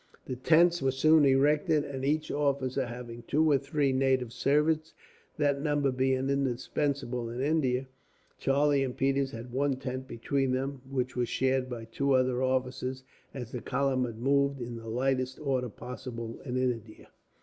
[0.25, 4.95] The tents were soon erected, each officer having two or three native servants,
[5.37, 7.85] that number being indispensable in India.
[8.39, 13.03] Charlie and Peters had one tent between them, which was shared by two other officers,
[13.35, 17.09] as the column had moved in the lightest order possible in India.